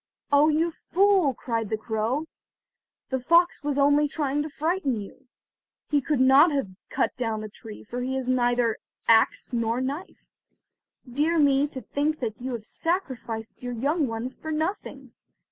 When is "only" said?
3.77-4.07